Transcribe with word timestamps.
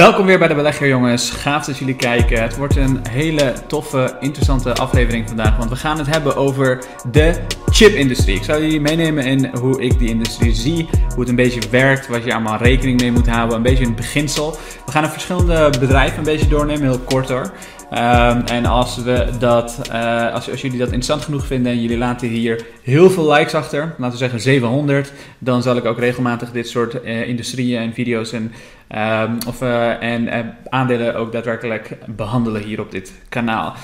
Welkom 0.00 0.26
weer 0.26 0.38
bij 0.38 0.48
de 0.48 0.54
Belegger 0.54 0.88
jongens. 0.88 1.30
Gaaf 1.30 1.64
dat 1.64 1.78
jullie 1.78 1.96
kijken. 1.96 2.42
Het 2.42 2.56
wordt 2.56 2.76
een 2.76 3.00
hele 3.08 3.52
toffe, 3.66 4.16
interessante 4.20 4.74
aflevering 4.74 5.28
vandaag. 5.28 5.56
Want 5.56 5.70
we 5.70 5.76
gaan 5.76 5.98
het 5.98 6.06
hebben 6.06 6.36
over 6.36 6.84
de 7.10 7.40
chipindustrie. 7.70 8.36
Ik 8.36 8.44
zal 8.44 8.60
jullie 8.60 8.80
meenemen 8.80 9.24
in 9.24 9.50
hoe 9.56 9.82
ik 9.82 9.98
die 9.98 10.08
industrie 10.08 10.54
zie. 10.54 10.88
Hoe 11.08 11.20
het 11.20 11.28
een 11.28 11.34
beetje 11.34 11.60
werkt. 11.70 12.08
Wat 12.08 12.24
je 12.24 12.32
allemaal 12.34 12.58
rekening 12.58 13.00
mee 13.00 13.12
moet 13.12 13.28
houden. 13.28 13.56
Een 13.56 13.62
beetje 13.62 13.84
een 13.84 13.94
beginsel. 13.94 14.58
We 14.86 14.92
gaan 14.92 15.04
er 15.04 15.10
verschillende 15.10 15.72
bedrijven 15.80 16.18
een 16.18 16.24
beetje 16.24 16.48
doornemen. 16.48 16.82
Heel 16.82 16.98
kort 16.98 17.28
hoor. 17.28 17.52
Um, 17.92 18.42
en 18.46 18.66
als, 18.66 18.96
we 18.96 19.26
dat, 19.38 19.80
uh, 19.92 20.34
als, 20.34 20.50
als, 20.50 20.60
jullie 20.60 20.78
dat 20.78 20.86
interessant 20.86 21.22
genoeg 21.22 21.46
vinden 21.46 21.72
en 21.72 21.80
jullie 21.80 21.98
laten 21.98 22.28
hier 22.28 22.66
heel 22.82 23.10
veel 23.10 23.32
likes 23.32 23.54
achter, 23.54 23.80
laten 23.80 24.10
we 24.10 24.16
zeggen 24.16 24.40
700, 24.40 25.12
dan 25.38 25.62
zal 25.62 25.76
ik 25.76 25.84
ook 25.84 25.98
regelmatig 25.98 26.50
dit 26.50 26.68
soort 26.68 27.04
uh, 27.04 27.28
industrieën 27.28 27.80
en 27.80 27.92
video's 27.92 28.32
en, 28.32 28.52
um, 29.22 29.38
of, 29.46 29.62
uh, 29.62 30.02
en 30.02 30.56
aandelen 30.68 31.14
ook 31.14 31.32
daadwerkelijk 31.32 31.96
behandelen 32.06 32.62
hier 32.62 32.80
op 32.80 32.90
dit 32.90 33.12
kanaal. 33.28 33.74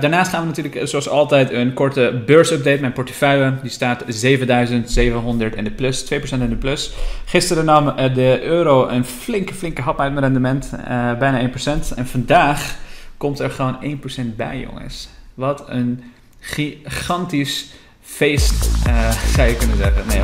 daarnaast 0.00 0.30
gaan 0.30 0.40
we 0.40 0.46
natuurlijk 0.46 0.88
zoals 0.88 1.08
altijd 1.08 1.50
een 1.50 1.74
korte 1.74 2.22
beursupdate. 2.26 2.80
Mijn 2.80 2.92
portefeuille 2.92 3.54
die 3.62 3.70
staat 3.70 4.04
7700 4.06 5.54
en 5.54 5.64
de 5.64 5.70
plus, 5.70 6.04
2% 6.04 6.08
in 6.30 6.48
de 6.48 6.56
plus. 6.56 6.92
Gisteren 7.24 7.64
nam 7.64 7.94
de 8.14 8.40
euro 8.42 8.88
een 8.88 9.04
flinke, 9.04 9.54
flinke 9.54 9.82
hap 9.82 10.00
uit 10.00 10.12
mijn 10.12 10.24
rendement, 10.24 10.70
bijna 11.18 11.48
1%. 11.48 11.52
En 11.96 12.06
vandaag 12.06 12.86
komt 13.18 13.38
er 13.38 13.50
gewoon 13.50 14.00
1% 14.32 14.36
bij, 14.36 14.60
jongens. 14.60 15.08
Wat 15.34 15.64
een 15.68 16.02
gigantisch 16.40 17.66
feest, 18.00 18.70
uh, 18.86 19.10
zou 19.10 19.48
je 19.48 19.56
kunnen 19.56 19.76
zeggen. 19.76 20.02
Nee, 20.06 20.22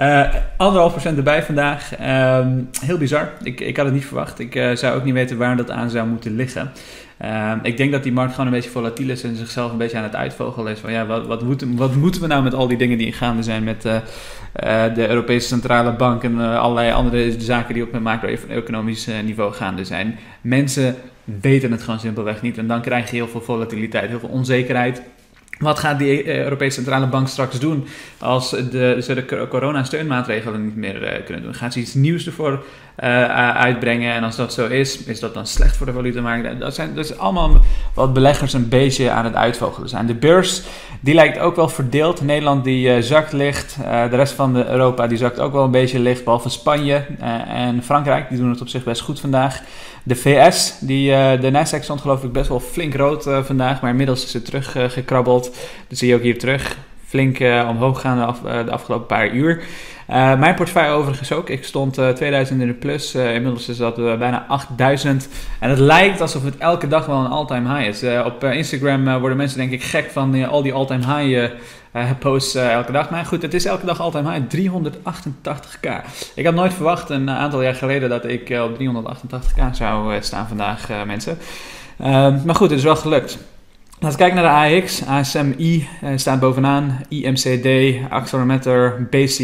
uh, 0.00 0.34
anderhalf 0.66 0.92
procent 0.92 1.16
erbij 1.16 1.42
vandaag. 1.42 1.90
Um, 2.00 2.68
heel 2.80 2.98
bizar. 2.98 3.32
Ik, 3.42 3.60
ik 3.60 3.76
had 3.76 3.84
het 3.84 3.94
niet 3.94 4.04
verwacht. 4.04 4.38
Ik 4.38 4.54
uh, 4.54 4.76
zou 4.76 4.96
ook 4.96 5.04
niet 5.04 5.14
weten 5.14 5.36
waar 5.36 5.56
dat 5.56 5.70
aan 5.70 5.90
zou 5.90 6.08
moeten 6.08 6.36
liggen. 6.36 6.72
Uh, 7.24 7.52
ik 7.62 7.76
denk 7.76 7.92
dat 7.92 8.02
die 8.02 8.12
markt 8.12 8.30
gewoon 8.30 8.46
een 8.46 8.52
beetje 8.52 8.70
volatiel 8.70 9.08
is 9.08 9.22
en 9.22 9.36
zichzelf 9.36 9.72
een 9.72 9.78
beetje 9.78 9.96
aan 9.96 10.02
het 10.02 10.16
uitvogelen 10.16 10.72
is. 10.72 10.78
Van 10.78 10.92
ja, 10.92 11.06
wat, 11.06 11.26
wat, 11.26 11.42
moeten, 11.42 11.76
wat 11.76 11.94
moeten 11.94 12.20
we 12.20 12.26
nou 12.26 12.42
met 12.42 12.54
al 12.54 12.68
die 12.68 12.78
dingen 12.78 12.98
die 12.98 13.12
gaande 13.12 13.42
zijn 13.42 13.64
met 13.64 13.82
de 14.94 15.08
Europese 15.08 15.46
Centrale 15.46 15.92
Bank 15.92 16.24
en 16.24 16.38
allerlei 16.38 16.92
andere 16.92 17.34
zaken 17.38 17.74
die 17.74 17.82
op 17.82 17.92
een 17.92 18.02
macro-economisch 18.02 19.08
niveau 19.24 19.52
gaande 19.52 19.84
zijn. 19.84 20.18
Mensen 20.40 20.96
weten 21.24 21.72
het 21.72 21.82
gewoon 21.82 22.00
simpelweg 22.00 22.42
niet 22.42 22.58
en 22.58 22.66
dan 22.66 22.82
krijg 22.82 23.10
je 23.10 23.16
heel 23.16 23.28
veel 23.28 23.40
volatiliteit, 23.40 24.08
heel 24.08 24.20
veel 24.20 24.28
onzekerheid. 24.28 25.02
Wat 25.62 25.78
gaat 25.78 25.98
die 25.98 26.22
eh, 26.22 26.42
Europese 26.42 26.74
Centrale 26.74 27.06
Bank 27.06 27.28
straks 27.28 27.58
doen 27.58 27.86
als 28.18 28.50
de, 28.50 28.98
ze 29.02 29.14
de 29.14 29.46
coronasteunmaatregelen 29.48 30.64
niet 30.64 30.76
meer 30.76 31.02
uh, 31.02 31.24
kunnen 31.24 31.42
doen? 31.42 31.54
Gaan 31.54 31.72
ze 31.72 31.80
iets 31.80 31.94
nieuws 31.94 32.26
ervoor 32.26 32.52
uh, 32.52 33.26
uitbrengen? 33.54 34.14
En 34.14 34.24
als 34.24 34.36
dat 34.36 34.52
zo 34.52 34.66
is, 34.66 35.04
is 35.04 35.20
dat 35.20 35.34
dan 35.34 35.46
slecht 35.46 35.76
voor 35.76 35.86
de 35.86 35.92
valutamarkt? 35.92 36.60
Dat, 36.60 36.74
zijn, 36.74 36.94
dat 36.94 37.04
is 37.04 37.18
allemaal 37.18 37.60
wat 37.94 38.12
beleggers 38.12 38.52
een 38.52 38.68
beetje 38.68 39.10
aan 39.10 39.24
het 39.24 39.34
uitvogelen 39.34 39.88
zijn. 39.88 40.06
De 40.06 40.14
beurs 40.14 40.62
die 41.00 41.14
lijkt 41.14 41.38
ook 41.38 41.56
wel 41.56 41.68
verdeeld. 41.68 42.22
Nederland 42.22 42.64
die 42.64 43.02
zakt 43.02 43.32
licht. 43.32 43.76
de 44.10 44.16
rest 44.16 44.32
van 44.32 44.54
de 44.54 44.66
Europa 44.66 45.06
die 45.06 45.18
zakt 45.18 45.40
ook 45.40 45.52
wel 45.52 45.64
een 45.64 45.70
beetje 45.70 45.98
licht. 45.98 46.24
Behalve 46.24 46.48
Spanje 46.48 47.04
en 47.48 47.82
Frankrijk. 47.82 48.28
Die 48.28 48.38
doen 48.38 48.50
het 48.50 48.60
op 48.60 48.68
zich 48.68 48.84
best 48.84 49.00
goed 49.00 49.20
vandaag. 49.20 49.62
De 50.04 50.16
VS, 50.16 50.78
die, 50.80 51.10
de 51.38 51.50
Nasdaq 51.52 51.82
stond 51.82 52.00
geloof 52.00 52.24
ik 52.24 52.32
best 52.32 52.48
wel 52.48 52.60
flink 52.60 52.94
rood 52.94 53.22
vandaag. 53.22 53.80
Maar 53.80 53.90
inmiddels 53.90 54.24
is 54.24 54.32
het 54.32 54.44
teruggekrabbeld. 54.44 55.44
Dat 55.88 55.98
zie 55.98 56.08
je 56.08 56.14
ook 56.14 56.22
hier 56.22 56.38
terug. 56.38 56.78
Flink 57.12 57.38
uh, 57.38 57.66
omhoog 57.68 58.00
gaan 58.00 58.18
de, 58.18 58.24
af, 58.24 58.40
uh, 58.44 58.64
de, 58.64 58.70
afgelopen 58.70 59.06
paar 59.06 59.30
uur. 59.30 59.62
Uh, 60.10 60.38
mijn 60.38 60.54
portefeuille 60.54 60.92
overigens 60.92 61.32
ook. 61.32 61.48
Ik 61.48 61.64
stond 61.64 61.94
2000 62.14 62.60
in 62.60 62.66
de 62.66 62.72
plus. 62.72 63.14
inmiddels 63.14 63.68
is 63.68 63.76
dat 63.76 63.96
bijna 63.96 64.44
8000. 64.48 65.28
En 65.60 65.70
het 65.70 65.78
lijkt 65.78 66.20
alsof 66.20 66.44
het 66.44 66.58
elke 66.58 66.88
dag 66.88 67.06
wel 67.06 67.16
een 67.18 67.30
all-time 67.30 67.74
high 67.74 67.88
is. 67.88 68.24
op 68.24 68.44
Instagram 68.44 69.18
worden 69.18 69.36
mensen 69.36 69.58
denk 69.58 69.70
ik 69.70 69.82
gek 69.82 70.10
van 70.10 70.44
al 70.44 70.62
die 70.62 70.72
all-time 70.72 71.16
high 71.16 71.50
posts 72.18 72.54
elke 72.54 72.92
dag. 72.92 73.10
Maar 73.10 73.24
goed, 73.24 73.42
het 73.42 73.54
is 73.54 73.64
elke 73.64 73.86
dag 73.86 74.00
all-time 74.00 74.32
high. 74.32 74.56
388k. 74.56 75.88
Ik 76.34 76.44
had 76.44 76.54
nooit 76.54 76.74
verwacht 76.74 77.10
een 77.10 77.30
aantal 77.30 77.62
jaar 77.62 77.74
geleden 77.74 78.08
dat 78.08 78.24
ik 78.24 78.58
op 78.62 78.78
388k 78.78 79.70
zou 79.72 80.22
staan 80.22 80.48
vandaag 80.48 80.88
mensen. 81.06 81.38
maar 82.44 82.54
goed, 82.54 82.70
het 82.70 82.78
is 82.78 82.84
wel 82.84 82.96
gelukt. 82.96 83.38
Laten 84.02 84.18
we 84.18 84.24
kijken 84.24 84.42
naar 84.42 84.70
de 84.70 84.80
AX. 84.80 85.06
ASMI 85.06 85.88
uh, 86.04 86.10
staat 86.16 86.40
bovenaan. 86.40 87.00
IMCD, 87.08 87.68
Accelerometer, 88.10 89.06
BC. 89.10 89.38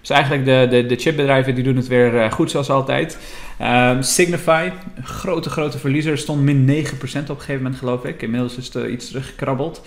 Dus 0.00 0.10
eigenlijk 0.10 0.44
de, 0.44 0.66
de, 0.70 0.86
de 0.86 0.96
chipbedrijven 0.96 1.54
die 1.54 1.64
doen 1.64 1.76
het 1.76 1.86
weer 1.86 2.14
uh, 2.14 2.32
goed 2.32 2.50
zoals 2.50 2.70
altijd. 2.70 3.18
Um, 3.62 4.02
Signify, 4.02 4.70
grote 5.02 5.50
grote 5.50 5.78
verliezer, 5.78 6.18
stond 6.18 6.42
min 6.42 6.68
9% 6.68 6.70
op 6.70 7.10
een 7.10 7.26
gegeven 7.26 7.62
moment 7.62 7.76
geloof 7.76 8.04
ik. 8.04 8.22
Inmiddels 8.22 8.56
is 8.56 8.72
het 8.72 8.88
iets 8.88 9.08
teruggekrabbeld. 9.08 9.82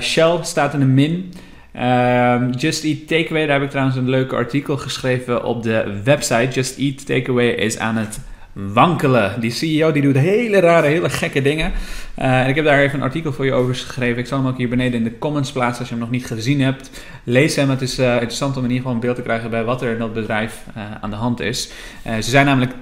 Shell 0.00 0.38
staat 0.42 0.74
in 0.74 0.80
een 0.80 0.94
min. 0.94 1.32
Um, 1.76 2.50
Just 2.50 2.84
Eat 2.84 3.08
Takeaway, 3.08 3.46
daar 3.46 3.54
heb 3.54 3.64
ik 3.64 3.70
trouwens 3.70 3.96
een 3.96 4.08
leuk 4.08 4.32
artikel 4.32 4.76
geschreven 4.76 5.44
op 5.44 5.62
de 5.62 6.00
website. 6.04 6.48
Just 6.52 6.78
Eat 6.78 7.06
Takeaway 7.06 7.48
is 7.48 7.78
aan 7.78 7.96
het 7.96 8.18
wankelen. 8.56 9.40
Die 9.40 9.50
CEO 9.50 9.92
die 9.92 10.02
doet 10.02 10.16
hele 10.16 10.60
rare, 10.60 10.86
hele 10.86 11.10
gekke 11.10 11.42
dingen. 11.42 11.72
Uh, 12.18 12.40
en 12.40 12.48
ik 12.48 12.54
heb 12.54 12.64
daar 12.64 12.78
even 12.78 12.98
een 12.98 13.04
artikel 13.04 13.32
voor 13.32 13.44
je 13.44 13.52
over 13.52 13.74
geschreven. 13.74 14.18
Ik 14.18 14.26
zal 14.26 14.38
hem 14.38 14.46
ook 14.46 14.56
hier 14.56 14.68
beneden 14.68 14.98
in 14.98 15.04
de 15.04 15.18
comments 15.18 15.52
plaatsen 15.52 15.78
als 15.78 15.88
je 15.88 15.94
hem 15.94 16.02
nog 16.02 16.12
niet 16.12 16.26
gezien 16.26 16.60
hebt. 16.60 16.90
Lees 17.24 17.56
hem. 17.56 17.70
Het 17.70 17.82
is 17.82 17.98
uh, 17.98 18.12
interessant 18.12 18.56
om 18.56 18.64
in 18.64 18.70
ieder 18.70 18.76
geval 18.76 18.94
een 18.94 19.00
beeld 19.00 19.16
te 19.16 19.22
krijgen 19.22 19.50
bij 19.50 19.64
wat 19.64 19.82
er 19.82 19.92
in 19.92 19.98
dat 19.98 20.14
bedrijf 20.14 20.64
uh, 20.76 20.82
aan 21.00 21.10
de 21.10 21.16
hand 21.16 21.40
is. 21.40 21.70
ze 22.04 22.30
zijn 22.30 22.46
namelijk 22.46 22.72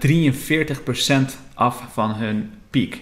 43% 1.11 1.13
af 1.55 1.83
van 1.93 2.15
hun 2.15 2.51
piek. 2.71 2.97
43%, 2.97 3.01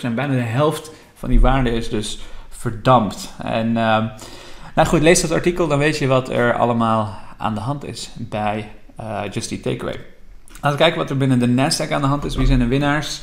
bijna 0.00 0.28
de 0.28 0.40
helft 0.40 0.92
van 1.14 1.28
die 1.28 1.40
waarde 1.40 1.70
is 1.70 1.88
dus 1.88 2.20
verdampt. 2.48 3.34
En 3.42 3.72
nou 3.72 4.88
goed, 4.88 5.02
lees 5.02 5.20
dat 5.20 5.30
artikel, 5.30 5.68
dan 5.68 5.78
weet 5.78 5.98
je 5.98 6.06
wat 6.06 6.30
er 6.30 6.54
allemaal 6.54 7.18
aan 7.36 7.54
de 7.54 7.60
hand 7.60 7.84
is 7.84 8.10
bij 8.16 8.68
Just 9.30 9.50
Eat 9.50 9.62
Takeaway. 9.62 10.17
Laten 10.60 10.78
we 10.78 10.84
kijken 10.84 10.98
wat 11.00 11.10
er 11.10 11.16
binnen 11.16 11.38
de 11.38 11.62
Nasdaq 11.62 11.92
aan 11.92 12.00
de 12.00 12.06
hand 12.06 12.24
is. 12.24 12.36
Wie 12.36 12.46
zijn 12.46 12.58
de 12.58 12.66
winnaars? 12.66 13.20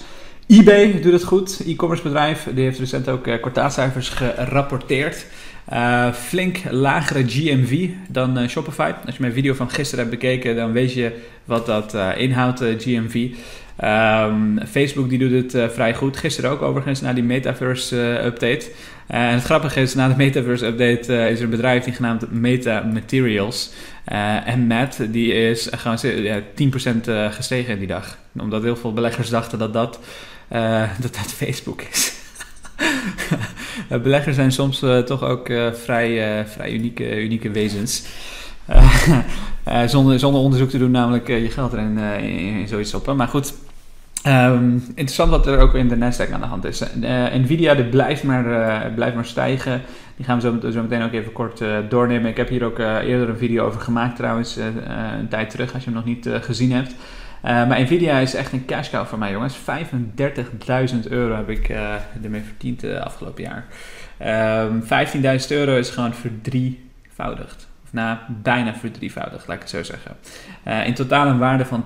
eBay 0.48 1.00
doet 1.02 1.14
het 1.14 1.24
goed, 1.24 1.62
e-commerce 1.66 2.04
bedrijf. 2.04 2.48
Die 2.54 2.64
heeft 2.64 2.80
recent 2.80 3.10
ook 3.10 3.28
uh, 3.28 3.40
kwartaalcijfers 3.40 4.10
gerapporteerd. 4.10 5.26
Uh, 5.74 6.14
flink 6.14 6.60
lagere 6.70 7.24
GMV 7.28 7.90
dan 8.10 8.40
uh, 8.40 8.48
Shopify. 8.48 8.92
Als 9.06 9.16
je 9.16 9.22
mijn 9.22 9.34
video 9.34 9.54
van 9.54 9.70
gisteren 9.70 10.06
hebt 10.06 10.20
bekeken, 10.20 10.56
dan 10.56 10.72
weet 10.72 10.94
je 10.94 11.12
wat 11.46 11.66
dat 11.66 11.98
inhoudt, 12.18 12.60
GMV. 12.78 13.30
Um, 13.84 14.60
Facebook 14.68 15.10
die 15.10 15.20
doet 15.20 15.54
het 15.54 15.74
vrij 15.74 15.94
goed. 15.94 16.18
Gisteren 16.18 16.52
ook 16.52 16.62
overigens 16.62 17.02
na 17.02 17.14
die 17.14 17.24
Metaverse 17.24 18.22
update. 18.26 18.72
En 19.08 19.34
het 19.34 19.44
grappige 19.44 19.82
is, 19.82 19.96
na 19.96 20.08
de 20.08 20.16
Metaverse 20.16 20.66
update 20.66 21.30
is 21.30 21.38
er 21.38 21.44
een 21.44 21.50
bedrijf 21.50 21.84
die 21.84 21.94
genaamd 21.94 22.32
Meta 22.32 22.82
Materials. 22.94 23.72
Uh, 24.12 24.48
en 24.48 24.68
Matt, 24.68 25.14
die 25.14 25.34
is 25.34 25.70
gewoon 25.72 25.98
ja, 26.24 26.42
10% 27.30 27.34
gestegen 27.34 27.78
die 27.80 27.88
dag. 27.88 28.18
Omdat 28.40 28.64
heel 28.64 28.76
veel 28.76 28.94
beleggers 28.94 29.30
dachten 29.30 29.60
dat 29.60 29.74
dat, 29.74 30.00
dat, 31.00 31.34
Facebook 31.36 31.82
is. 31.92 32.14
beleggers 34.04 34.36
zijn 34.36 34.52
soms 34.52 34.80
toch 35.06 35.24
ook 35.24 35.48
vrij, 35.74 36.46
vrij 36.48 36.72
unieke, 36.72 37.24
unieke 37.24 37.52
wezens. 37.52 38.04
zonder, 39.86 40.20
zonder 40.20 40.42
onderzoek 40.42 40.70
te 40.70 40.78
doen, 40.78 40.92
namelijk 40.92 41.28
je 41.28 41.50
geld 41.50 41.74
erin 41.74 41.98
in, 41.98 42.60
in 42.60 42.68
zoiets 42.68 42.90
stoppen. 42.90 43.16
Maar 43.16 43.28
goed, 43.28 43.54
Um, 44.28 44.84
interessant 44.88 45.30
wat 45.30 45.48
er 45.48 45.60
ook 45.60 45.74
in 45.74 45.88
de 45.88 45.96
Nasdaq 45.96 46.32
aan 46.32 46.42
de 46.42 46.46
hand 46.46 46.66
is. 46.66 46.82
Uh, 46.82 47.34
Nvidia 47.34 47.74
die 47.74 47.86
blijft, 47.86 48.24
maar, 48.24 48.46
uh, 48.46 48.96
blijft 48.96 49.16
maar 49.16 49.26
stijgen. 49.26 49.82
Die 50.16 50.26
gaan 50.26 50.40
we 50.40 50.60
zo, 50.62 50.72
zo 50.72 50.82
meteen 50.82 51.02
ook 51.02 51.14
even 51.14 51.32
kort 51.32 51.62
uh, 51.62 51.78
doornemen. 51.90 52.30
Ik 52.30 52.38
heb 52.38 52.50
hier 52.50 52.64
ook 52.64 52.80
eerder 52.80 53.30
een 53.30 53.38
video 53.38 53.66
over 53.66 53.82
gemaakt 53.82 54.16
trouwens, 54.16 54.56
een 54.56 55.28
tijd 55.28 55.50
terug 55.50 55.74
als 55.74 55.84
je 55.84 55.90
hem 55.90 56.00
nog 56.00 56.06
niet 56.06 56.30
gezien 56.42 56.72
hebt. 56.72 56.96
maar 57.42 57.82
Nvidia 57.82 58.18
is 58.18 58.34
echt 58.34 58.52
een 58.52 58.66
cash 58.66 58.90
cow 58.90 59.06
voor 59.06 59.18
mij 59.18 59.32
jongens. 59.32 59.58
35.000 59.58 61.10
euro 61.10 61.36
heb 61.36 61.50
ik 61.50 61.70
ermee 62.24 62.42
verdiend 62.42 62.84
afgelopen 63.00 63.44
jaar. 63.44 63.66
Um, 64.66 64.84
ehm, 64.88 65.38
15.000 65.42 65.52
euro 65.52 65.78
is 65.78 65.90
gewoon 65.90 66.14
verdrievoudigd 66.14 67.68
na 67.96 68.28
bijna 68.42 68.76
verdrievoudigd, 68.76 69.48
laat 69.48 69.56
ik 69.56 69.62
het 69.62 69.72
zo 69.72 69.84
zeggen. 69.84 70.18
Uh, 70.68 70.88
in 70.88 70.94
totaal 70.94 71.28
een 71.28 71.38
waarde 71.38 71.66
van 71.66 71.86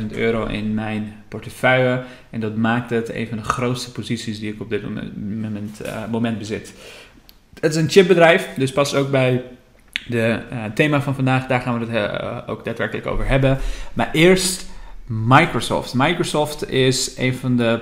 52.000 0.00 0.06
euro 0.10 0.46
in 0.46 0.74
mijn 0.74 1.14
portefeuille. 1.28 2.02
En 2.30 2.40
dat 2.40 2.56
maakt 2.56 2.90
het 2.90 3.14
een 3.14 3.28
van 3.28 3.36
de 3.36 3.44
grootste 3.44 3.92
posities 3.92 4.38
die 4.38 4.52
ik 4.52 4.60
op 4.60 4.70
dit 4.70 4.82
moment, 4.82 5.86
uh, 5.86 6.06
moment 6.10 6.38
bezit. 6.38 6.74
Het 7.60 7.74
is 7.74 7.82
een 7.82 7.90
chipbedrijf, 7.90 8.48
dus 8.56 8.72
past 8.72 8.94
ook 8.94 9.10
bij 9.10 9.42
de 10.06 10.40
uh, 10.52 10.64
thema 10.74 11.00
van 11.00 11.14
vandaag. 11.14 11.46
Daar 11.46 11.60
gaan 11.60 11.78
we 11.78 11.92
het 11.92 12.48
ook 12.48 12.64
daadwerkelijk 12.64 13.06
over 13.06 13.26
hebben. 13.28 13.58
Maar 13.92 14.08
eerst 14.12 14.66
Microsoft. 15.06 15.94
Microsoft 15.94 16.70
is 16.70 17.18
een 17.18 17.34
van 17.34 17.56
de 17.56 17.80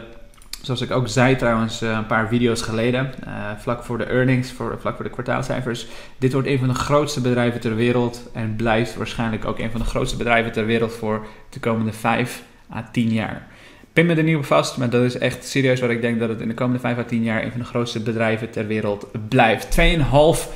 Zoals 0.62 0.80
ik 0.80 0.90
ook 0.90 1.08
zei 1.08 1.36
trouwens 1.36 1.82
eh, 1.82 1.90
een 1.90 2.06
paar 2.06 2.28
video's 2.28 2.62
geleden, 2.62 3.14
uh, 3.26 3.50
vlak 3.58 3.84
voor 3.84 3.98
de 3.98 4.04
earnings, 4.04 4.52
voor, 4.52 4.76
vlak 4.80 4.94
voor 4.94 5.04
de 5.04 5.10
kwartaalcijfers. 5.10 5.86
Dit 6.18 6.32
wordt 6.32 6.48
een 6.48 6.58
van 6.58 6.68
de 6.68 6.74
grootste 6.74 7.20
bedrijven 7.20 7.60
ter 7.60 7.74
wereld 7.74 8.30
en 8.32 8.56
blijft 8.56 8.96
waarschijnlijk 8.96 9.44
ook 9.44 9.58
een 9.58 9.70
van 9.70 9.80
de 9.80 9.86
grootste 9.86 10.16
bedrijven 10.16 10.52
ter 10.52 10.66
wereld 10.66 10.92
voor 10.92 11.26
de 11.50 11.60
komende 11.60 11.92
5 11.92 12.42
à 12.74 12.88
10 12.92 13.08
jaar. 13.08 13.46
Pin 13.92 14.06
me 14.06 14.14
er 14.14 14.22
niet 14.22 14.36
op 14.36 14.44
vast, 14.44 14.76
maar 14.76 14.90
dat 14.90 15.02
is 15.02 15.18
echt 15.18 15.46
serieus 15.46 15.80
wat 15.80 15.90
ik 15.90 16.00
denk 16.00 16.20
dat 16.20 16.28
het 16.28 16.40
in 16.40 16.48
de 16.48 16.54
komende 16.54 16.80
5 16.80 16.98
à 16.98 17.04
10 17.04 17.22
jaar 17.22 17.42
een 17.42 17.50
van 17.50 17.60
de 17.60 17.66
grootste 17.66 18.00
bedrijven 18.00 18.50
ter 18.50 18.66
wereld 18.66 19.06
blijft. 19.28 19.78
2,5 19.80 20.48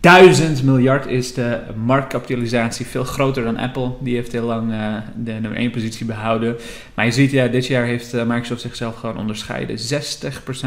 Duizend 0.00 0.62
miljard 0.62 1.06
is 1.06 1.34
de 1.34 1.60
marktkapitalisatie, 1.76 2.86
veel 2.86 3.04
groter 3.04 3.44
dan 3.44 3.56
Apple. 3.56 3.92
Die 4.00 4.14
heeft 4.14 4.32
heel 4.32 4.44
lang 4.44 4.70
uh, 4.72 4.94
de 5.16 5.32
nummer 5.32 5.54
1 5.54 5.70
positie 5.70 6.06
behouden. 6.06 6.56
Maar 6.94 7.04
je 7.04 7.12
ziet, 7.12 7.30
ja, 7.30 7.46
dit 7.46 7.66
jaar 7.66 7.84
heeft 7.84 8.14
uh, 8.14 8.24
Microsoft 8.24 8.60
zichzelf 8.60 8.96
gewoon 8.96 9.18
onderscheiden. 9.18 9.78
60% 9.78 9.80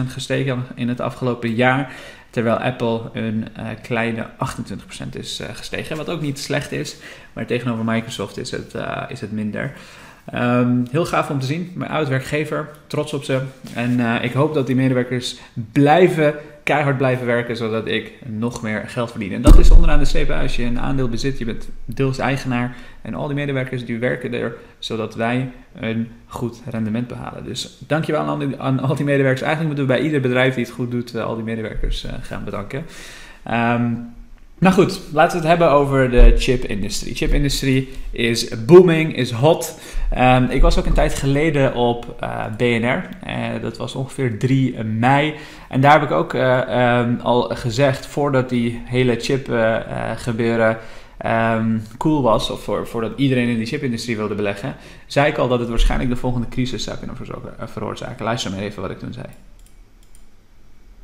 gestegen 0.07 0.63
in 0.75 0.88
het 0.88 1.01
afgelopen 1.01 1.53
jaar. 1.53 1.94
Terwijl 2.29 2.57
Apple 2.57 3.01
een 3.13 3.47
uh, 3.59 3.65
kleine 3.81 4.27
28% 4.27 5.09
is 5.12 5.41
gestegen. 5.53 5.97
Wat 5.97 6.09
ook 6.09 6.21
niet 6.21 6.39
slecht 6.39 6.71
is. 6.71 6.95
Maar 7.33 7.45
tegenover 7.45 7.85
Microsoft 7.85 8.38
is 8.38 8.51
het, 8.51 8.73
is 9.07 9.21
het 9.21 9.31
minder. 9.31 9.73
Um, 10.33 10.85
heel 10.91 11.06
gaaf 11.06 11.29
om 11.29 11.39
te 11.39 11.45
zien. 11.45 11.71
Mijn 11.75 11.91
oud 11.91 12.07
werkgever, 12.07 12.69
trots 12.88 13.13
op 13.13 13.23
ze. 13.23 13.41
En 13.73 14.23
ik 14.23 14.33
hoop 14.33 14.53
dat 14.53 14.67
die 14.67 14.75
medewerkers 14.75 15.38
blijven 15.71 16.35
keihard 16.65 16.97
blijven 16.97 17.25
werken, 17.25 17.57
zodat 17.57 17.88
ik 17.88 18.13
nog 18.25 18.62
meer 18.62 18.83
geld 18.88 19.12
verdien. 19.12 19.33
En 19.33 19.41
dat 19.41 19.57
is 19.57 19.71
onderaan 19.71 20.00
de 20.00 20.06
streep 20.06 20.29
als 20.29 20.56
je 20.56 20.63
een 20.63 20.79
aandeel 20.79 21.09
bezit, 21.09 21.38
je 21.38 21.45
bent 21.45 21.69
deels 21.85 22.17
eigenaar 22.17 22.75
en 23.01 23.13
al 23.13 23.27
die 23.27 23.35
medewerkers 23.35 23.85
die 23.85 24.00
werken 24.00 24.33
er, 24.33 24.56
zodat 24.79 25.15
wij 25.15 25.51
een 25.73 26.07
goed 26.25 26.62
rendement 26.69 27.07
behalen. 27.07 27.44
Dus 27.44 27.77
dankjewel 27.88 28.21
aan 28.21 28.27
al 28.27 28.38
die, 28.38 28.59
aan 28.59 28.79
al 28.79 28.95
die 28.95 29.06
medewerkers. 29.06 29.41
Eigenlijk 29.41 29.75
moeten 29.75 29.95
we 29.95 30.00
bij 30.00 30.09
ieder 30.12 30.21
bedrijf 30.21 30.56
die 30.56 30.63
het 30.63 30.73
goed 30.73 30.91
doet, 30.91 31.15
uh, 31.15 31.23
al 31.23 31.35
die 31.35 31.44
medewerkers 31.44 32.06
uh, 32.06 32.12
gaan 32.21 32.44
bedanken. 32.44 32.85
Um, 33.51 34.13
nou 34.59 34.73
goed, 34.73 34.99
laten 35.11 35.31
we 35.31 35.37
het 35.37 35.47
hebben 35.47 35.71
over 35.71 36.11
de 36.11 36.33
chip-industrie. 36.37 37.15
Chip-industrie 37.15 37.93
is 38.11 38.65
booming, 38.65 39.15
is 39.15 39.31
hot. 39.31 39.79
Um, 40.17 40.49
ik 40.49 40.61
was 40.61 40.77
ook 40.77 40.85
een 40.85 40.93
tijd 40.93 41.13
geleden 41.13 41.73
op 41.73 42.15
eh, 42.19 42.45
BNR. 42.57 43.09
Uh, 43.27 43.61
dat 43.61 43.77
was 43.77 43.95
ongeveer 43.95 44.39
3 44.39 44.83
mei. 44.83 45.35
En 45.69 45.81
daar 45.81 45.91
heb 45.91 46.09
ik 46.09 46.11
ook 46.11 46.33
uh, 46.33 46.97
um, 46.99 47.19
al 47.23 47.41
gezegd, 47.41 48.05
voordat 48.05 48.49
die 48.49 48.81
hele 48.85 49.19
chip 49.19 49.49
gebeuren 50.15 50.77
um, 51.25 51.87
cool 51.97 52.21
was, 52.21 52.49
of 52.49 52.63
voor, 52.63 52.87
voordat 52.87 53.11
iedereen 53.15 53.47
in 53.47 53.57
die 53.57 53.65
chipindustrie 53.65 54.17
wilde 54.17 54.35
beleggen, 54.35 54.75
zei 55.07 55.27
ik 55.27 55.37
al 55.37 55.47
dat 55.47 55.59
het 55.59 55.69
waarschijnlijk 55.69 56.09
de 56.09 56.15
volgende 56.15 56.47
crisis 56.47 56.83
zou 56.83 56.97
kunnen 56.97 57.17
veroorzaken. 57.69 58.25
Luister 58.25 58.51
maar 58.51 58.59
even 58.59 58.81
wat 58.81 58.91
ik 58.91 58.99
toen 58.99 59.13
zei. 59.13 59.25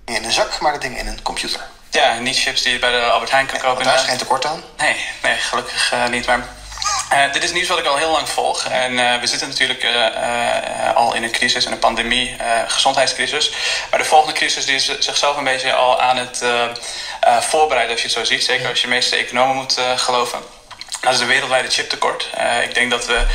In 0.05 0.23
een 0.23 0.31
zak, 0.31 0.61
maar 0.61 0.71
dat 0.71 0.81
ding 0.81 0.97
in 0.97 1.07
een 1.07 1.21
computer. 1.21 1.61
Ja, 1.91 2.19
niet 2.19 2.39
chips 2.39 2.61
die 2.61 2.73
je 2.73 2.79
bij 2.79 2.91
de 2.91 3.01
Albert 3.01 3.31
Heijn 3.31 3.45
kan 3.45 3.59
kopen. 3.59 3.83
daar 3.83 3.95
is 3.95 4.01
geen 4.01 4.17
tekort 4.17 4.45
aan? 4.45 4.63
Nee, 4.77 4.95
nee 5.21 5.35
gelukkig 5.35 5.93
uh, 5.93 6.07
niet. 6.07 6.25
Maar 6.25 6.47
uh, 7.13 7.33
dit 7.33 7.43
is 7.43 7.51
nieuws 7.51 7.67
wat 7.67 7.79
ik 7.79 7.85
al 7.85 7.97
heel 7.97 8.11
lang 8.11 8.29
volg. 8.29 8.65
En 8.65 8.91
uh, 8.93 9.19
we 9.19 9.27
zitten 9.27 9.47
natuurlijk 9.47 9.85
al 10.95 11.13
in 11.13 11.23
een 11.23 11.31
crisis, 11.31 11.65
in 11.65 11.71
een 11.71 11.79
pandemie, 11.79 12.35
gezondheidscrisis. 12.67 13.51
Maar 13.89 13.99
de 13.99 14.05
volgende 14.05 14.33
crisis 14.33 14.65
die 14.65 14.75
is 14.75 14.99
zichzelf 14.99 15.37
een 15.37 15.43
beetje 15.43 15.73
al 15.73 16.01
aan 16.01 16.17
het 16.17 16.43
voorbereiden, 17.39 17.91
als 17.91 18.01
je 18.01 18.07
het 18.07 18.17
zo 18.17 18.23
ziet. 18.23 18.43
Zeker 18.43 18.69
als 18.69 18.81
je 18.81 18.87
de 18.87 18.93
meeste 18.93 19.15
economen 19.15 19.55
moet 19.55 19.79
geloven. 19.95 20.39
Dat 21.01 21.13
is 21.13 21.19
de 21.19 21.25
wereldwijde 21.25 21.69
chiptekort. 21.69 22.29
ik 22.63 22.73
denk 22.73 22.91
dat 22.91 23.05
we 23.05 23.25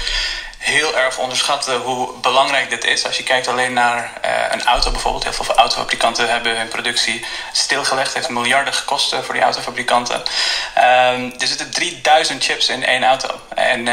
heel 0.58 0.97
erg 0.97 1.19
onderschatten 1.19 1.81
hoe 1.81 2.12
belangrijk 2.20 2.70
dit 2.70 2.85
is. 2.85 3.06
Als 3.06 3.17
je 3.17 3.23
kijkt 3.23 3.49
alleen 3.49 3.73
naar 3.73 4.12
uh, 4.25 4.31
een 4.50 4.64
auto 4.64 4.91
bijvoorbeeld. 4.91 5.25
Heel 5.25 5.32
veel 5.32 5.55
autofabrikanten 5.55 6.29
hebben 6.29 6.56
hun 6.56 6.69
productie 6.69 7.25
stilgelegd. 7.53 8.14
Heeft 8.14 8.29
miljarden 8.29 8.75
gekost 8.75 9.14
voor 9.23 9.35
die 9.35 9.43
autofabrikanten. 9.43 10.17
Um, 10.17 11.35
er 11.38 11.47
zitten 11.47 11.70
3000 11.70 12.44
chips 12.44 12.69
in 12.69 12.85
één 12.85 13.05
auto. 13.05 13.41
En... 13.55 13.88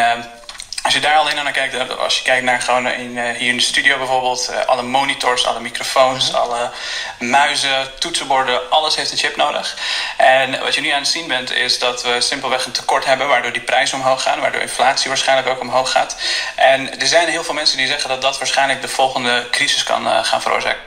Als 0.83 0.93
je 0.93 0.99
daar 0.99 1.15
alleen 1.15 1.35
naar 1.35 1.51
kijkt, 1.51 1.97
als 1.97 2.17
je 2.17 2.23
kijkt 2.23 2.45
naar 2.45 2.61
gewoon 2.61 2.87
in, 2.87 3.17
uh, 3.17 3.23
hier 3.23 3.49
in 3.49 3.55
de 3.55 3.61
studio 3.63 3.97
bijvoorbeeld, 3.97 4.49
uh, 4.51 4.65
alle 4.65 4.81
monitors, 4.81 5.47
alle 5.47 5.59
microfoons, 5.59 6.29
mm 6.29 6.35
-hmm. 6.35 6.43
alle 6.43 6.71
muizen, 7.19 7.99
toetsenborden, 7.99 8.69
alles 8.69 8.95
heeft 8.95 9.11
een 9.11 9.17
chip 9.17 9.35
nodig. 9.35 9.77
En 10.17 10.59
wat 10.59 10.75
je 10.75 10.81
nu 10.81 10.89
aan 10.89 10.99
het 10.99 11.07
zien 11.07 11.27
bent, 11.27 11.53
is 11.53 11.79
dat 11.79 12.03
we 12.03 12.21
simpelweg 12.21 12.65
een 12.65 12.71
tekort 12.71 13.05
hebben, 13.05 13.27
waardoor 13.27 13.51
die 13.51 13.61
prijzen 13.61 13.97
omhoog 13.97 14.21
gaan, 14.23 14.39
waardoor 14.39 14.61
inflatie 14.61 15.07
waarschijnlijk 15.07 15.47
ook 15.47 15.61
omhoog 15.61 15.91
gaat. 15.91 16.17
En 16.55 16.99
er 16.99 17.07
zijn 17.07 17.27
heel 17.27 17.43
veel 17.43 17.53
mensen 17.53 17.77
die 17.77 17.87
zeggen 17.87 18.09
dat 18.09 18.21
dat 18.21 18.37
waarschijnlijk 18.37 18.81
de 18.81 18.87
volgende 18.87 19.47
crisis 19.51 19.83
kan 19.83 20.03
uh, 20.03 20.23
gaan 20.23 20.41
veroorzaken. 20.41 20.81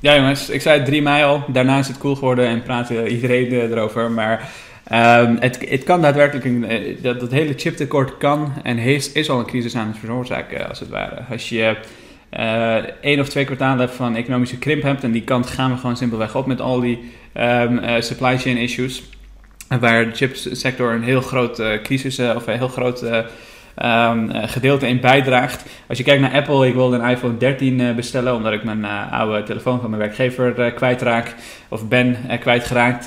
Ja 0.00 0.14
jongens, 0.14 0.48
ik 0.48 0.62
zei 0.62 0.76
het 0.76 0.86
3 0.86 1.02
mei 1.02 1.24
al, 1.24 1.44
daarna 1.46 1.78
is 1.78 1.88
het 1.88 1.98
cool 1.98 2.14
geworden 2.14 2.48
en 2.48 2.62
praat 2.62 2.88
iedereen 2.90 3.72
erover, 3.72 4.10
maar 4.10 4.48
Um, 4.90 5.36
het, 5.40 5.68
het, 5.68 5.84
kan 5.84 6.02
daadwerkelijk, 6.02 6.64
eh, 6.64 7.02
dat, 7.02 7.20
dat 7.20 7.30
hele 7.30 7.52
chiptekort 7.56 8.16
kan 8.16 8.52
en 8.62 8.76
heeft, 8.76 9.14
is 9.14 9.30
al 9.30 9.38
een 9.38 9.46
crisis 9.46 9.76
aan 9.76 9.86
het 9.86 9.98
veroorzaken, 9.98 10.68
als 10.68 10.80
het 10.80 10.88
ware. 10.88 11.24
Als 11.30 11.48
je 11.48 11.76
uh, 12.38 12.74
één 13.00 13.20
of 13.20 13.28
twee 13.28 13.44
kwartalen 13.44 13.90
van 13.90 14.16
economische 14.16 14.58
krimp 14.58 14.82
hebt, 14.82 15.04
en 15.04 15.12
die 15.12 15.22
kant 15.22 15.46
gaan 15.46 15.70
we 15.70 15.76
gewoon 15.76 15.96
simpelweg 15.96 16.36
op 16.36 16.46
met 16.46 16.60
al 16.60 16.80
die 16.80 17.12
uh, 17.36 17.94
supply 17.98 18.38
chain 18.38 18.56
issues, 18.56 19.02
waar 19.80 20.04
de 20.04 20.14
chipsector 20.14 20.92
een 20.92 21.02
heel 21.02 21.20
groot 21.20 21.62
crisis, 21.82 22.18
of 22.18 22.46
een 22.46 22.56
heel 22.56 22.68
groot 22.68 23.04
um, 23.76 24.30
gedeelte 24.32 24.88
in 24.88 25.00
bijdraagt. 25.00 25.64
Als 25.88 25.98
je 25.98 26.04
kijkt 26.04 26.20
naar 26.20 26.32
Apple, 26.32 26.66
ik 26.66 26.74
wilde 26.74 26.96
een 26.96 27.10
iPhone 27.10 27.36
13 27.36 27.78
uh, 27.78 27.94
bestellen 27.94 28.34
omdat 28.34 28.52
ik 28.52 28.64
mijn 28.64 28.78
uh, 28.78 29.12
oude 29.12 29.42
telefoon 29.42 29.80
van 29.80 29.90
mijn 29.90 30.02
werkgever 30.02 30.72
kwijtraak 30.72 31.34
of 31.68 31.88
ben 31.88 32.16
kwijtgeraakt. 32.40 33.04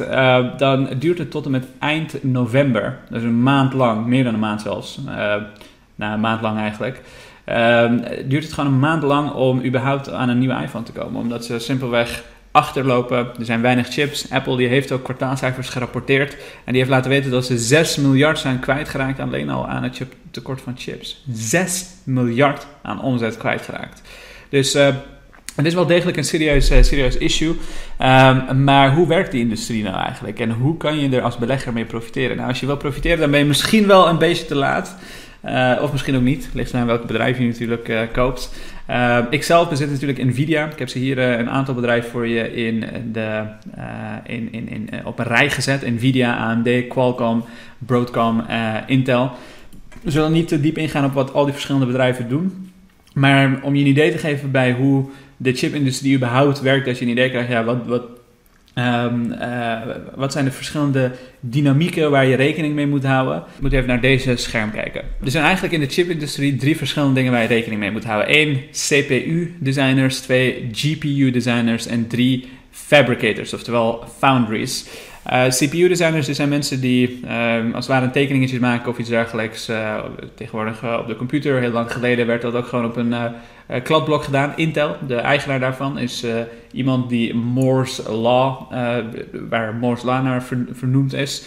dan 0.58 0.90
duurt 1.00 1.18
het 1.18 1.32
tot 1.32 1.46
en 1.46 1.52
met 1.52 1.66
eind 1.80 2.24
november. 2.24 2.98
Dat 3.10 3.20
is 3.20 3.26
een 3.26 3.44
maand 3.44 3.74
lang, 3.74 4.06
meer 4.06 4.24
dan 4.24 4.34
een 4.34 4.40
maand 4.40 4.62
zelfs. 4.62 5.00
nou, 5.96 6.14
een 6.14 6.20
maand 6.20 6.42
lang 6.42 6.58
eigenlijk. 6.58 7.02
Ehm, 7.46 7.98
duurt 8.26 8.44
het 8.44 8.54
gewoon 8.54 8.74
een 8.74 8.80
maand 8.80 9.04
lang 9.04 9.32
om 9.32 9.64
überhaupt 9.64 10.12
aan 10.12 10.30
een 10.30 10.38
nieuwe 10.38 10.62
iPhone 10.62 10.84
te 10.84 10.92
komen. 10.92 11.22
Omdat 11.22 11.46
ze 11.46 11.60
simpelweg 11.60 12.24
achterlopen. 12.56 13.18
Er 13.40 13.46
zijn 13.46 13.62
weinig 13.62 13.88
chips. 13.88 14.32
Apple 14.32 14.58
die 14.58 14.68
heeft 14.68 14.92
ook 14.92 15.04
kwartaalcijfers 15.04 15.70
gerapporteerd. 15.70 16.34
En 16.34 16.72
die 16.72 16.78
heeft 16.78 16.90
laten 16.90 17.10
weten 17.10 17.32
dat 17.32 17.46
ze 17.46 17.58
6 17.58 17.96
miljard 17.96 18.40
zijn 18.40 18.60
kwijtgeraakt 18.60 19.20
alleen 19.20 19.50
al 19.50 19.68
aan 19.68 19.84
het 19.84 20.02
tekort 20.32 20.62
van 20.62 20.74
chips. 20.78 21.24
6 21.32 21.86
miljard 22.04 22.68
aan 22.82 23.02
omzet 23.02 23.38
kwijtgeraakt. 23.38 24.02
Dus 24.50 24.76
uh, 24.76 24.88
het 25.56 25.66
is 25.66 25.74
wel 25.74 25.86
degelijk 25.86 26.18
een 26.18 26.24
serieus, 26.24 26.72
uh, 26.72 26.84
serieus 26.84 27.18
issue. 27.18 27.56
Um, 28.02 28.64
maar 28.64 28.94
hoe 28.94 29.08
werkt 29.08 29.32
die 29.32 29.42
industrie 29.42 29.84
nou 29.84 29.96
eigenlijk? 29.96 30.40
En 30.40 30.52
hoe 30.52 30.78
kan 30.78 31.00
je 31.00 31.16
er 31.16 31.22
als 31.22 31.38
belegger 31.38 31.74
mee 31.74 31.86
profiteren? 31.86 32.36
Nou, 32.36 32.50
als 32.50 32.60
je 32.60 32.66
wil 32.66 32.78
profiteren, 32.78 33.20
dan 33.20 33.32
ben 33.32 33.40
je 33.40 33.46
misschien 33.46 33.88
wel 33.88 34.08
een 34.08 34.18
beetje 34.18 34.46
te 34.46 34.56
laat. 34.56 34.96
Uh, 35.46 35.80
of 35.82 35.92
misschien 35.92 36.16
ook 36.16 36.22
niet. 36.22 36.50
Ligt 36.54 36.74
aan 36.74 36.86
welk 36.86 37.06
bedrijf 37.06 37.38
je 37.38 37.46
natuurlijk 37.46 38.10
koopt. 38.14 38.50
Uh, 38.90 39.18
ik 39.30 39.44
zelf 39.44 39.70
bezit 39.70 39.90
natuurlijk 39.90 40.24
Nvidia. 40.24 40.66
Ik 40.66 40.80
heb 40.80 40.90
ze 40.90 41.00
hier 41.00 41.20
een 41.20 41.50
aantal 41.50 41.74
bedrijven 41.74 42.12
voor 42.12 42.28
je 42.28 42.54
in 42.54 42.86
de, 43.12 43.44
in, 44.26 44.52
in, 44.52 44.70
in, 44.70 44.90
op 45.06 45.20
een 45.20 45.26
rij 45.26 45.50
gezet. 45.50 45.82
Nvidia, 45.82 46.38
AMD, 46.38 46.88
Qualcomm, 46.88 47.44
Broadcom, 47.78 48.44
Intel. 48.88 49.32
We 50.02 50.12
zullen 50.12 50.32
niet 50.32 50.48
te 50.48 50.60
diep 50.60 50.78
ingaan 50.78 51.06
op 51.06 51.14
wat 51.14 51.34
al 51.34 51.44
die 51.44 51.54
verschillende 51.54 51.86
bedrijven 51.86 52.30
doen. 52.30 52.72
Maar 53.14 53.60
om 53.62 53.76
je 53.76 53.82
een 53.82 53.90
idee 53.90 54.12
te 54.12 54.18
geven 54.18 54.52
bij 54.52 54.74
hoe 54.74 55.10
de 55.38 55.54
chipindustrie 55.54 56.16
überhaupt 56.16 56.62
werkt, 56.62 56.86
dat 56.86 56.98
je 56.98 57.06
een 57.06 57.12
idee 57.12 57.30
krijgt, 57.30 57.50
ja, 57.50 57.64
wat, 57.64 57.86
wat 57.86 58.04
Um, 58.78 59.32
uh, 59.32 59.82
wat 60.16 60.32
zijn 60.32 60.46
de 60.46 60.52
verschillende 60.52 61.12
dynamieken 61.40 62.12
waar 62.12 62.26
je 62.26 62.36
rekening 62.36 62.74
mee 62.74 62.88
moet 62.88 63.04
houden? 63.04 63.36
Je 63.36 63.62
moet 63.62 63.72
even 63.72 63.88
naar 63.88 64.02
deze 64.02 64.36
scherm 64.36 64.72
kijken. 64.72 65.02
Er 65.24 65.32
zijn 65.32 65.44
eigenlijk 65.44 65.74
in 65.74 65.80
de 65.80 65.90
chipindustrie 65.90 66.56
drie 66.56 66.78
verschillende 66.78 67.16
dingen 67.16 67.32
waar 67.32 67.42
je 67.42 67.48
rekening 67.48 67.80
mee 67.80 67.92
moet 67.92 68.04
houden. 68.04 68.40
Eén, 68.40 68.62
CPU-designers. 68.72 70.20
Twee, 70.20 70.70
GPU-designers. 70.72 71.88
En 71.88 72.08
drie, 72.08 72.48
fabricators, 72.72 73.54
oftewel 73.54 74.04
foundries. 74.18 74.86
Uh, 75.32 75.48
CPU-designers 75.48 76.28
zijn 76.28 76.50
mensen 76.50 76.82
die 76.82 77.20
uh, 77.24 77.56
als 77.74 77.86
het 77.86 77.88
ware 77.88 78.06
een 78.06 78.12
tekeningetje 78.12 78.60
maken 78.60 78.90
of 78.90 78.98
iets 78.98 79.10
dergelijks. 79.10 79.70
Uh, 79.70 80.04
tegenwoordig 80.36 80.84
uh, 80.84 80.98
op 81.00 81.08
de 81.08 81.16
computer, 81.16 81.60
heel 81.60 81.72
lang 81.72 81.92
geleden 81.92 82.28
werd 82.28 82.42
dat 82.42 82.54
ook 82.54 82.68
gewoon 82.68 82.86
op 82.86 82.96
een 82.96 83.14
kladblok 83.84 84.24
gedaan. 84.24 84.54
Intel, 84.56 84.96
de 85.08 85.16
eigenaar 85.16 85.60
daarvan, 85.60 85.98
is 85.98 86.26
iemand 86.72 87.10
die 87.10 87.36
Moore's 87.36 88.02
Law, 88.08 88.72
waar 89.50 89.76
Moore's 89.76 90.04
Law 90.04 90.24
naar 90.24 90.44
vernoemd 90.72 91.14
is. 91.14 91.46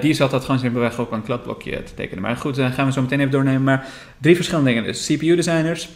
die 0.00 0.14
zat 0.14 0.30
dat 0.30 0.44
gewoon 0.44 0.60
simpelweg 0.60 0.98
op 0.98 1.12
een 1.12 1.22
kladblokje 1.22 1.82
te 1.82 1.94
tekenen. 1.94 2.22
Maar 2.22 2.36
goed, 2.36 2.54
dan 2.54 2.72
gaan 2.72 2.86
we 2.86 2.92
zo 2.92 3.02
meteen 3.02 3.18
even 3.18 3.32
doornemen. 3.32 3.62
Maar 3.62 3.86
drie 4.18 4.34
verschillende 4.34 4.70
dingen. 4.70 4.84
Dus 4.84 5.06
CPU-designers, 5.06 5.88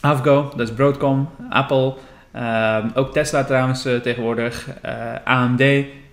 Avgo, 0.00 0.52
dat 0.56 0.68
is 0.68 0.74
Broadcom, 0.74 1.28
Apple... 1.50 1.94
ook 2.94 3.12
Tesla 3.12 3.44
trouwens 3.44 3.82
tegenwoordig, 3.82 4.68
AMD 5.24 5.62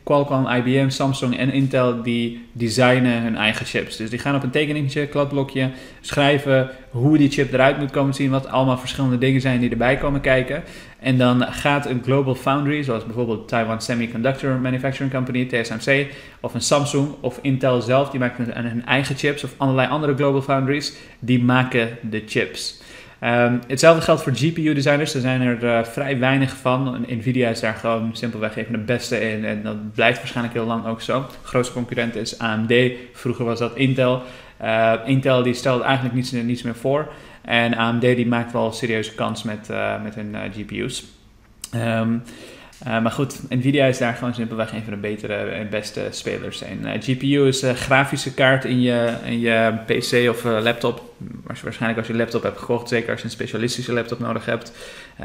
Qualcomm, 0.04 0.48
IBM, 0.48 0.90
Samsung 0.90 1.38
en 1.38 1.52
Intel 1.52 2.02
die 2.04 2.46
designen 2.52 3.22
hun 3.22 3.36
eigen 3.36 3.66
chips. 3.66 3.98
Dus 3.98 4.10
die 4.10 4.20
gaan 4.20 4.36
op 4.36 4.44
een 4.44 4.50
tekeningetje, 4.50 5.08
kladblokje, 5.08 5.70
schrijven 6.02 6.70
hoe 6.90 7.18
die 7.18 7.32
chip 7.32 7.54
eruit 7.54 7.78
moet 7.78 7.92
komen 7.92 8.14
zien, 8.14 8.32
wat 8.32 8.48
allemaal 8.48 8.78
verschillende 8.78 9.18
dingen 9.18 9.42
zijn 9.42 9.60
die 9.60 9.70
erbij 9.70 9.98
komen 9.98 10.22
kijken. 10.22 10.64
En 11.00 11.18
dan 11.18 11.44
gaat 11.44 11.86
een 11.86 12.02
global 12.04 12.36
foundry, 12.36 12.84
zoals 12.84 13.06
bijvoorbeeld 13.06 13.48
Taiwan 13.48 13.82
Semiconductor 13.82 14.60
Manufacturing 14.60 15.14
Company, 15.14 15.46
TSMC, 15.46 16.08
of 16.40 16.54
een 16.54 16.62
Samsung 16.62 17.08
of 17.20 17.40
Intel 17.42 17.82
zelf, 17.82 18.10
die 18.10 18.20
maken 18.20 18.54
hun 18.54 18.86
eigen 18.86 19.16
chips, 19.16 19.44
of 19.44 19.54
allerlei 19.58 19.90
andere 19.90 20.16
global 20.16 20.42
foundries, 20.42 20.94
die 21.20 21.44
maken 21.44 21.98
de 22.02 22.24
chips. 22.26 22.82
Um, 23.24 23.60
hetzelfde 23.68 24.02
geldt 24.02 24.22
voor 24.22 24.36
GPU-designers. 24.36 25.14
Er 25.14 25.22
zijn 25.22 25.42
er 25.42 25.64
uh, 25.64 25.84
vrij 25.84 26.20
weinig 26.20 26.56
van. 26.56 27.06
Nvidia 27.08 27.50
is 27.50 27.60
daar 27.60 27.74
gewoon 27.74 28.10
simpelweg 28.14 28.56
even 28.56 28.72
de 28.72 28.78
beste 28.78 29.32
in. 29.32 29.46
En 29.46 29.64
dat 29.64 29.94
blijft 29.94 30.18
waarschijnlijk 30.18 30.56
heel 30.56 30.66
lang 30.66 30.86
ook 30.86 31.02
zo. 31.02 31.26
Grootste 31.44 31.74
concurrent 31.74 32.16
is 32.16 32.40
AMD. 32.40 32.74
Vroeger 33.14 33.46
was 33.46 33.60
dat 33.60 33.76
Intel. 33.76 34.24
Uh, 34.62 34.94
Intel 35.06 35.44
die 35.44 35.54
stelt 35.54 35.82
eigenlijk 35.82 36.16
niets, 36.16 36.32
niets 36.32 36.62
meer 36.62 36.76
voor. 36.76 37.12
En 37.42 37.76
AMD 37.76 38.02
die 38.02 38.28
maakt 38.28 38.52
wel 38.52 38.72
serieuze 38.72 39.16
kans 39.16 39.44
met, 39.44 39.68
uh, 39.72 40.02
met 40.04 40.16
hun 40.16 40.36
GPU's. 40.54 41.04
Um, 41.76 41.82
ehm, 41.82 42.18
uh, 42.88 43.02
maar 43.02 43.12
goed, 43.12 43.40
Nvidia 43.50 43.86
is 43.86 43.98
daar 43.98 44.14
gewoon 44.14 44.34
simpelweg 44.34 44.74
een 44.74 44.84
van 44.84 44.94
de 44.94 45.00
betere 45.00 45.34
en 45.34 45.70
beste 45.70 46.08
spelers. 46.10 46.62
En 46.62 46.80
uh, 46.84 46.92
GPU 47.00 47.48
is 47.48 47.62
een 47.62 47.76
grafische 47.76 48.34
kaart 48.34 48.66
in 48.66 48.82
je, 48.82 49.14
in 49.26 49.40
je 49.40 49.74
PC 49.86 50.30
of 50.30 50.46
uh, 50.46 50.62
laptop. 50.62 51.14
Waarschijnlijk 51.44 51.98
als 51.98 52.08
je 52.08 52.16
laptop 52.16 52.44
hebt 52.44 52.58
gekocht, 52.58 52.90
zeker 52.90 53.12
als 53.12 53.20
je 53.20 53.26
een 53.26 53.32
specialistische 53.32 53.94
laptop 53.94 54.20
nodig 54.20 54.46
hebt. 54.46 54.72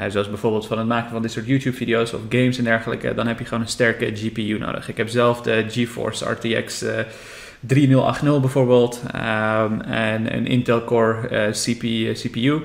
zoals 0.08 0.28
bijvoorbeeld 0.28 0.66
van 0.66 0.78
het 0.78 0.86
maken 0.86 1.10
van 1.10 1.22
dit 1.22 1.32
soort 1.32 1.46
YouTube-video's 1.46 2.12
of 2.12 2.20
games 2.28 2.58
en 2.58 2.64
dergelijke. 2.64 3.14
Dan 3.14 3.26
heb 3.26 3.38
je 3.38 3.44
gewoon 3.44 3.62
een 3.62 3.68
sterke 3.68 4.10
GPU 4.14 4.58
nodig. 4.58 4.88
Ik 4.88 4.96
heb 4.96 5.08
zelf 5.08 5.42
de 5.42 5.64
GeForce 5.68 6.30
RTX 6.30 6.84
3080 7.60 8.40
bijvoorbeeld. 8.40 9.02
Um, 9.14 9.80
en 9.80 10.34
een 10.34 10.46
Intel 10.46 10.84
Core 10.84 11.50
CPU. 11.50 12.62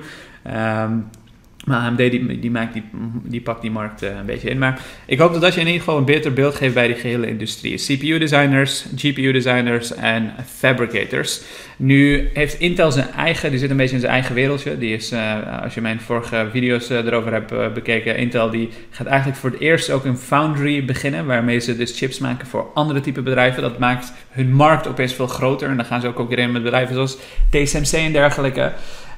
Maar 1.64 1.80
AMD 1.80 1.96
die, 1.96 2.38
die, 2.38 2.50
maakt 2.50 2.72
die, 2.72 2.82
die 3.24 3.40
pakt 3.40 3.62
die 3.62 3.70
markt 3.70 4.02
uh, 4.02 4.10
een 4.10 4.26
beetje 4.26 4.48
in. 4.48 4.58
Maar 4.58 4.80
ik 5.06 5.18
hoop 5.18 5.40
dat 5.40 5.54
je 5.54 5.60
in 5.60 5.66
ieder 5.66 5.80
geval 5.80 5.98
een 5.98 6.04
beter 6.04 6.32
beeld 6.32 6.54
geeft 6.54 6.74
bij 6.74 6.86
die 6.86 6.96
gehele 6.96 7.26
industrie. 7.26 7.76
CPU-designers, 7.76 8.84
GPU-designers 8.96 9.94
en 9.94 10.32
fabricators. 10.46 11.42
Nu 11.76 12.30
heeft 12.34 12.60
Intel 12.60 12.92
zijn 12.92 13.10
eigen, 13.16 13.50
die 13.50 13.58
zit 13.58 13.70
een 13.70 13.76
beetje 13.76 13.94
in 13.94 14.00
zijn 14.00 14.12
eigen 14.12 14.34
wereldje. 14.34 14.78
Die 14.78 14.94
is, 14.94 15.12
uh, 15.12 15.62
als 15.62 15.74
je 15.74 15.80
mijn 15.80 16.00
vorige 16.00 16.46
video's 16.50 16.90
uh, 16.90 16.96
erover 16.96 17.32
hebt 17.32 17.74
bekeken, 17.74 18.16
Intel 18.16 18.50
die 18.50 18.68
gaat 18.90 19.06
eigenlijk 19.06 19.38
voor 19.38 19.50
het 19.50 19.60
eerst 19.60 19.90
ook 19.90 20.04
een 20.04 20.18
foundry 20.18 20.84
beginnen. 20.84 21.26
Waarmee 21.26 21.58
ze 21.58 21.76
dus 21.76 21.98
chips 21.98 22.18
maken 22.18 22.46
voor 22.46 22.70
andere 22.74 23.00
type 23.00 23.22
bedrijven. 23.22 23.62
Dat 23.62 23.78
maakt 23.78 24.12
hun 24.30 24.52
markt 24.52 24.86
opeens 24.86 25.14
veel 25.14 25.26
groter. 25.26 25.68
En 25.68 25.76
dan 25.76 25.84
gaan 25.84 26.00
ze 26.00 26.06
ook 26.06 26.14
concurreren 26.14 26.52
met 26.52 26.62
bedrijven 26.62 26.94
zoals 26.94 27.18
TSMC 27.50 27.92
en 27.92 28.12
dergelijke. 28.12 28.72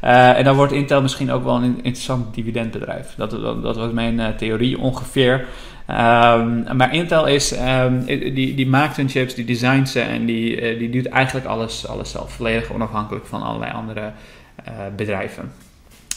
Uh, 0.05 0.39
en 0.39 0.45
dan 0.45 0.57
wordt 0.57 0.73
Intel 0.73 1.03
misschien 1.03 1.31
ook 1.31 1.45
wel 1.45 1.57
een 1.57 1.77
interessant 1.77 2.35
dividendbedrijf. 2.35 3.15
Dat, 3.17 3.31
dat, 3.63 3.77
was 3.77 3.93
mijn 3.93 4.19
uh, 4.19 4.29
theorie 4.29 4.79
ongeveer. 4.79 5.45
Um, 5.89 6.77
maar 6.77 6.95
Intel 6.95 7.27
is, 7.27 7.59
um, 7.59 8.05
die, 8.05 8.55
die 8.55 8.67
maakt 8.67 8.97
hun 8.97 9.09
chips, 9.09 9.35
die 9.35 9.45
designt 9.45 9.89
ze 9.89 10.01
en 10.01 10.27
die, 10.27 10.61
uh, 10.61 10.79
die 10.79 10.91
doet 10.91 11.07
eigenlijk 11.07 11.47
alles, 11.47 11.87
alles 11.87 12.11
zelf. 12.11 12.33
Volledig 12.33 12.73
onafhankelijk 12.73 13.27
van 13.27 13.43
allerlei 13.43 13.73
andere 13.73 14.13
bedrijven. 14.97 15.53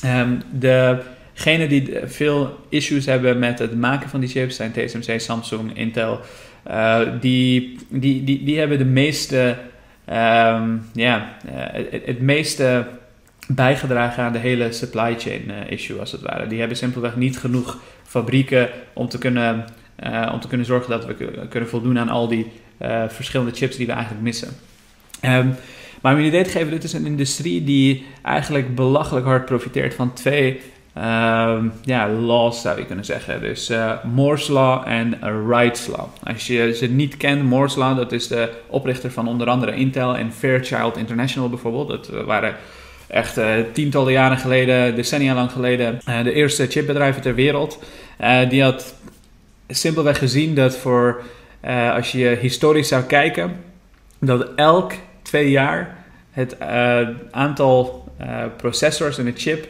Um, 0.06 0.42
degenen 0.50 1.70
die 1.70 1.98
veel 2.06 2.60
issues 2.70 3.06
hebben 3.06 3.40
met 3.40 3.60
het 3.60 3.78
maken 3.78 4.10
van 4.10 4.20
die 4.20 4.30
chips 4.30 4.56
zijn 4.56 4.72
TSMC, 4.72 5.20
Samsung, 5.20 5.78
Intel. 5.78 6.20
die, 7.20 7.78
die, 7.90 8.44
die, 8.44 8.60
hebben 8.60 8.78
de 8.78 8.86
meeste, 8.86 9.56
ja, 10.94 11.30
het 12.06 12.20
meeste 12.20 12.86
bijgedragen 13.48 14.24
aan 14.24 14.34
de 14.34 14.40
hele 14.40 14.72
supply 14.72 15.16
chain 15.18 15.42
uh, 15.48 15.72
issue 15.72 16.00
als 16.00 16.12
het 16.12 16.22
ware. 16.22 16.48
Die 16.48 16.60
hebben 16.60 16.78
simpelweg 16.78 17.16
niet 17.16 17.38
genoeg 17.38 17.78
fabrieken 18.04 18.70
om 18.94 19.10
te 19.10 19.18
kunnen, 19.18 19.66
uh, 20.04 20.30
om 20.34 20.40
te 20.40 20.48
kunnen 20.48 20.66
zorgen 20.66 20.90
dat 20.90 21.06
we 21.06 21.14
kunnen 21.50 21.70
voldoen 21.70 22.00
aan 22.00 22.10
al 22.10 22.28
die 22.28 22.52
uh, 22.82 23.04
verschillende 23.08 23.52
chips 23.56 23.76
die 23.76 23.86
we 23.86 23.92
eigenlijk 23.92 24.24
missen. 24.24 24.50
Um, 25.22 25.56
maar 26.02 26.14
om 26.14 26.20
je 26.20 26.26
een 26.26 26.34
idee 26.34 26.44
te 26.44 26.50
geven, 26.50 26.72
dit 26.72 26.84
is 26.84 26.94
een 26.94 27.06
industrie 27.06 27.64
die 27.64 28.06
eigenlijk 28.24 28.76
belachelijk 28.76 29.26
hard 29.26 29.46
profiteert 29.46 29.94
van 29.94 30.14
twee 30.14 30.62
um, 30.98 31.72
ja, 31.84 32.10
laws 32.10 32.62
zou 32.62 32.80
je 32.80 32.86
kunnen 32.86 33.06
zeggen. 33.06 33.42
Dus 33.42 33.72
Moore's 34.04 34.48
Law 34.48 34.88
en 34.88 35.20
Wright's 35.48 35.88
Law. 35.88 36.08
Als 36.24 36.48
je 36.48 36.74
ze 36.76 36.88
niet 36.88 37.18
kent, 37.18 37.44
Moore's 37.44 37.76
Law, 37.76 37.98
dat 37.98 38.12
is 38.12 38.28
de 38.28 38.50
oprichter 38.68 39.12
van 39.12 39.28
onder 39.28 39.48
andere 39.48 39.76
Intel 39.76 40.16
en 40.16 40.32
Fairchild 40.32 40.98
International 40.98 41.50
bijvoorbeeld. 41.50 41.88
Dat 41.88 42.26
waren 42.26 42.56
echt 43.08 43.38
uh, 43.38 43.54
tientallen 43.74 44.12
jaren 44.12 44.38
geleden, 44.38 44.96
decennia 44.96 45.34
lang 45.34 45.52
geleden, 45.52 46.00
uh, 46.10 46.24
de 46.24 46.34
eerste 46.34 46.68
chipbedrijven 46.68 47.22
ter 47.22 47.36
wereld. 47.36 47.80
Uh, 48.22 48.50
die 48.50 48.64
had 48.64 48.96
simpelweg 49.68 50.18
gezien 50.18 50.56
dat 50.56 50.78
voor, 50.78 51.22
als 51.94 52.12
je 52.12 52.38
historisch 52.42 52.88
zou 52.88 53.04
kijken, 53.04 53.56
dat 54.20 54.48
elk 54.56 54.94
twee 55.22 55.50
jaar 55.50 56.06
het 56.32 56.60
aantal 57.32 58.12
processors 58.58 59.18
in 59.18 59.28
een 59.28 59.38
chip 59.38 59.68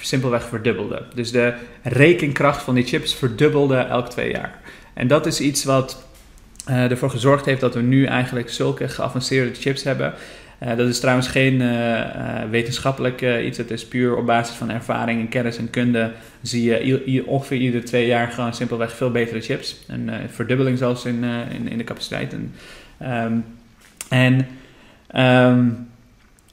simpelweg 0.00 0.48
verdubbelde. 0.48 1.02
Dus 1.14 1.30
de 1.30 1.54
rekenkracht 1.82 2.62
van 2.62 2.74
die 2.74 2.86
chips 2.86 3.14
verdubbelde 3.14 3.76
elk 3.76 4.08
twee 4.08 4.30
jaar. 4.30 4.60
En 4.94 5.08
dat 5.08 5.26
is 5.26 5.40
iets 5.40 5.64
wat 5.64 6.06
ervoor 6.64 7.10
gezorgd 7.10 7.44
heeft 7.44 7.60
dat 7.60 7.74
we 7.74 7.80
nu 7.80 8.04
eigenlijk 8.04 8.50
zulke 8.50 8.88
geavanceerde 8.88 9.54
chips 9.54 9.82
hebben. 9.82 10.14
Uh, 10.62 10.76
dat 10.76 10.88
is 10.88 11.00
trouwens 11.00 11.28
geen 11.28 11.60
uh, 11.60 12.00
wetenschappelijk 12.50 13.22
iets. 13.44 13.58
Het 13.58 13.70
is 13.70 13.86
puur 13.86 14.16
op 14.16 14.26
basis 14.26 14.56
van 14.56 14.70
ervaring 14.70 15.20
en 15.20 15.28
kennis 15.28 15.56
en 15.56 15.70
kunde. 15.70 16.12
Zie 16.42 16.64
je 17.12 17.26
ongeveer 17.26 17.58
iedere 17.58 17.82
twee 17.82 18.06
jaar 18.06 18.30
gewoon 18.30 18.54
simpelweg 18.54 18.96
veel 18.96 19.10
betere 19.10 19.40
chips. 19.40 19.76
Een 19.86 20.10
verdubbeling 20.30 20.78
zelfs 20.78 21.04
in, 21.04 21.24
in, 21.50 21.68
in, 21.68 21.78
de 21.78 21.84
capaciteit. 21.84 22.32
En, 22.32 22.54
um, 23.24 23.44
en 24.08 24.46
um, 25.16 25.86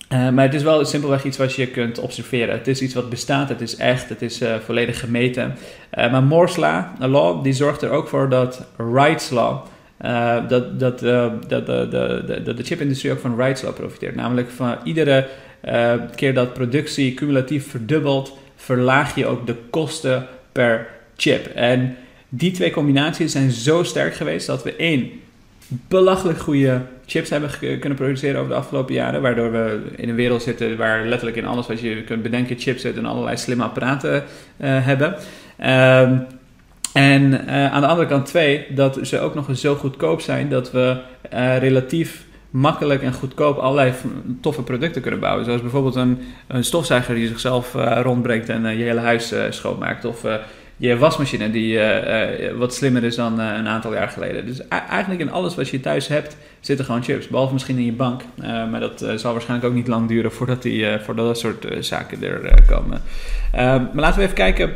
maar 0.10 0.46
het 0.46 0.54
is 0.54 0.64
wel 0.64 0.86
simpelweg 0.86 1.24
iets 1.24 1.38
wat 1.38 1.54
je 1.54 1.68
kunt 1.68 2.00
observeren. 2.00 2.58
Het 2.58 2.68
is 2.68 2.82
iets 2.82 2.94
wat 2.94 3.10
bestaat, 3.10 3.50
het 3.50 3.62
is 3.62 3.76
echt, 3.76 4.10
het 4.10 4.22
is 4.22 4.42
volledig 4.66 5.00
gemeten. 5.00 5.56
maar 5.96 6.24
Moore's 6.24 6.56
Law, 6.56 7.44
die 7.44 7.54
zorgt 7.54 7.82
er 7.82 7.90
ook 7.90 8.08
voor 8.08 8.30
dat 8.30 8.66
Wright's 8.76 9.30
Law 9.30 9.66
uh, 10.02 10.48
dat, 10.48 10.80
dat, 10.80 11.04
uh, 11.04 11.32
dat, 11.48 11.66
de, 11.66 11.88
de, 11.90 12.42
de, 12.44 12.54
de 12.54 12.64
chipindustrie 12.64 13.12
ook 13.12 13.20
van 13.20 13.36
Wright's 13.36 13.62
Law 13.62 13.74
profiteert. 13.74 14.16
Namelijk 14.16 14.50
van 14.50 14.76
iedere 14.84 15.28
keer 16.16 16.34
dat 16.34 16.54
productie 16.54 17.14
cumulatief 17.14 17.70
verdubbelt, 17.70 18.38
verlaag 18.56 19.16
je 19.16 19.26
ook 19.26 19.48
de 19.48 19.56
kosten 19.70 20.28
per 20.52 20.88
chip. 21.18 21.46
En 21.46 21.96
die 22.30 22.52
twee 22.52 22.72
combinaties 22.72 23.32
zijn 23.32 23.52
zo 23.52 23.84
sterk 23.84 24.16
geweest 24.16 24.48
dat 24.48 24.64
we 24.64 24.76
één 24.76 25.10
belachelijk 25.68 26.40
goede 26.40 26.82
chips 27.06 27.30
hebben 27.30 27.50
kunnen 27.60 27.98
produceren 27.98 28.40
over 28.40 28.52
de 28.52 28.58
afgelopen 28.58 28.94
jaren. 28.94 29.22
Waardoor 29.22 29.52
we 29.52 29.82
in 29.96 30.10
een 30.10 30.16
wereld 30.16 30.42
zitten 30.42 30.78
waar 30.78 31.06
letterlijk 31.06 31.38
in 31.38 31.46
alles 31.46 31.68
wat 31.68 31.80
je 31.80 32.04
kunt 32.04 32.24
bedenken 32.24 32.60
chips 32.60 32.82
zitten 32.82 33.04
en 33.04 33.10
allerlei 33.10 33.38
slimme 33.38 33.64
apparaten 33.64 34.24
hebben. 34.58 35.16
Uh, 35.60 36.12
en 36.96 37.32
uh, 37.32 37.72
aan 37.72 37.82
de 37.82 37.88
andere 37.88 38.08
kant 38.08 38.26
twee, 38.26 38.66
dat 38.70 39.00
ze 39.02 39.20
ook 39.20 39.36
nog 39.36 39.50
eens 39.50 39.62
zo 39.62 39.76
goedkoop 39.76 40.22
zijn 40.22 40.50
dat 40.50 40.72
we 40.72 40.98
uh, 41.34 41.58
relatief 41.58 42.26
makkelijk 42.50 43.02
en 43.02 43.14
goedkoop 43.14 43.58
allerlei 43.58 43.94
toffe 44.42 44.64
producten 44.64 45.02
kunnen 45.02 45.20
bouwen. 45.20 45.46
Zoals 45.46 45.62
bijvoorbeeld 45.62 45.96
een, 45.96 46.20
een 46.48 46.64
stofzuiger 46.64 47.16
die 47.16 47.28
zichzelf 47.28 47.74
uh, 47.76 48.00
rondbrengt 48.02 48.50
en 48.50 48.78
je 48.78 48.84
hele 48.84 49.00
huis 49.00 49.34
schoonmaakt. 49.50 50.06
Of 50.06 50.26
je 50.78 50.98
wasmachine 50.98 51.52
die 51.52 51.80
wat 52.58 52.74
slimmer 52.74 53.04
is 53.04 53.16
dan 53.16 53.40
een 53.40 53.68
aantal 53.68 53.94
jaar 53.94 54.10
geleden. 54.10 54.46
Dus 54.46 54.68
eigenlijk 54.68 55.22
in 55.22 55.32
alles 55.32 55.56
wat 55.56 55.70
je 55.70 55.80
thuis 55.80 56.08
hebt 56.08 56.38
zitten 56.60 56.86
gewoon 56.86 57.04
chips. 57.04 57.28
Behalve 57.28 57.54
misschien 57.54 57.78
in 57.78 57.86
je 57.86 57.94
bank. 57.94 58.22
maar 58.72 58.80
dat 58.80 59.06
zal 59.16 59.32
waarschijnlijk 59.32 59.70
ook 59.70 59.76
niet 59.76 59.88
lang 59.88 60.08
duren 60.08 60.32
voordat, 60.32 60.62
die, 60.62 61.00
voordat 61.00 61.26
dat 61.26 61.40
soort 61.40 61.66
zaken 61.80 62.24
er 62.24 62.64
komen. 62.68 63.02
maar 63.54 63.90
laten 63.94 64.18
we 64.18 64.24
even 64.24 64.36
kijken 64.36 64.76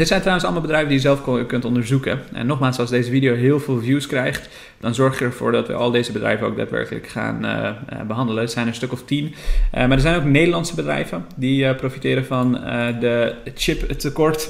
dit 0.00 0.08
zijn 0.08 0.20
trouwens 0.20 0.44
allemaal 0.44 0.66
bedrijven 0.66 0.88
die 0.88 0.98
je 0.98 1.16
zelf 1.16 1.46
kunt 1.46 1.64
onderzoeken. 1.64 2.20
En 2.32 2.46
nogmaals, 2.46 2.78
als 2.78 2.90
deze 2.90 3.10
video 3.10 3.34
heel 3.34 3.60
veel 3.60 3.80
views 3.80 4.06
krijgt, 4.06 4.48
dan 4.78 4.94
zorg 4.94 5.18
je 5.18 5.24
ervoor 5.24 5.52
dat 5.52 5.66
we 5.66 5.74
al 5.74 5.90
deze 5.90 6.12
bedrijven 6.12 6.46
ook 6.46 6.56
daadwerkelijk 6.56 7.08
gaan 7.08 7.44
uh, 7.44 7.70
behandelen. 8.06 8.42
Het 8.42 8.52
zijn 8.52 8.66
een 8.66 8.74
stuk 8.74 8.92
of 8.92 9.04
tien. 9.04 9.24
Uh, 9.24 9.34
maar 9.70 9.90
er 9.90 10.00
zijn 10.00 10.16
ook 10.16 10.24
Nederlandse 10.24 10.74
bedrijven 10.74 11.26
die 11.36 11.74
profiteren 11.74 12.24
van 12.24 12.52
de 13.00 13.34
chiptekort. 13.54 14.48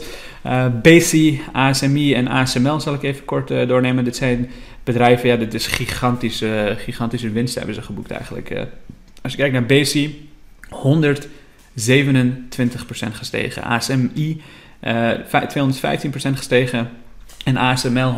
BC, 0.83 1.38
ASMI 1.52 2.14
en 2.14 2.28
ASML 2.28 2.80
zal 2.80 2.95
ik 2.95 3.02
even 3.02 3.25
kort 3.25 3.49
doornemen. 3.49 4.04
Dit 4.04 4.16
zijn 4.16 4.50
bedrijven, 4.85 5.28
ja, 5.28 5.37
dit 5.37 5.54
is 5.54 5.66
gigantische, 5.66 6.75
gigantische 6.78 7.30
winst 7.30 7.54
hebben 7.54 7.75
ze 7.75 7.83
geboekt 7.83 8.11
eigenlijk. 8.11 8.66
als 9.23 9.33
je 9.33 9.38
kijkt 9.38 9.52
naar 9.52 9.66
BC, 9.66 10.09
127% 11.26 11.39
gestegen. 13.13 13.63
ASMI 13.63 14.43
uh, 14.85 15.13
215% 15.13 15.19
gestegen 16.35 16.89
en 17.45 17.57
ASML 17.57 18.13
117%. 18.13 18.17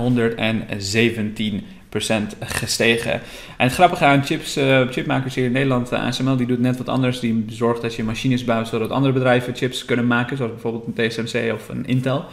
gestegen. 2.41 3.13
En 3.57 3.67
het 3.67 3.73
grappige 3.73 4.05
aan 4.05 4.25
chips, 4.25 4.59
uh, 4.59 4.81
chipmakers 4.91 5.35
hier 5.35 5.45
in 5.45 5.53
Nederland, 5.53 5.93
uh, 5.93 6.05
ASML, 6.05 6.37
die 6.37 6.47
doet 6.47 6.61
net 6.61 6.77
wat 6.77 6.89
anders. 6.89 7.21
Die 7.21 7.45
zorgt 7.49 7.83
dat 7.83 7.95
je 7.95 8.05
machines 8.05 8.45
bouwt 8.45 8.69
zodat 8.69 8.91
andere 8.91 9.13
bedrijven 9.13 9.55
chips 9.55 9.85
kunnen 9.85 10.07
maken, 10.07 10.37
zoals 10.37 10.53
bijvoorbeeld 10.53 10.87
een 10.87 11.09
TSMC 11.09 11.53
of 11.53 11.69
een 11.69 11.87
Intel. 11.87 12.25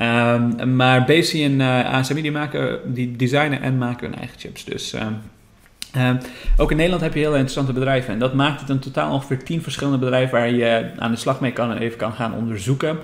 Um, 0.00 0.76
maar 0.76 1.04
Besi 1.04 1.44
en 1.44 1.60
uh, 1.60 1.84
ASMI 1.84 2.22
die, 2.22 2.32
maken, 2.32 2.94
die 2.94 3.16
designen 3.16 3.62
en 3.62 3.78
maken 3.78 4.08
hun 4.08 4.18
eigen 4.18 4.38
chips. 4.38 4.64
Dus 4.64 4.92
um, 4.92 5.18
uh, 5.96 6.10
ook 6.56 6.70
in 6.70 6.76
Nederland 6.76 7.02
heb 7.02 7.14
je 7.14 7.20
heel 7.20 7.30
interessante 7.30 7.72
bedrijven. 7.72 8.12
En 8.12 8.18
dat 8.18 8.34
maakt 8.34 8.60
het 8.60 8.68
een 8.68 8.78
totaal 8.78 9.12
ongeveer 9.12 9.44
10 9.44 9.62
verschillende 9.62 9.98
bedrijven 9.98 10.38
waar 10.38 10.50
je 10.50 10.90
aan 10.98 11.10
de 11.10 11.16
slag 11.16 11.40
mee 11.40 11.52
kan 11.52 11.70
en 11.70 11.78
even 11.78 11.98
kan 11.98 12.12
gaan 12.12 12.34
onderzoeken. 12.34 12.90
Um, 12.90 12.98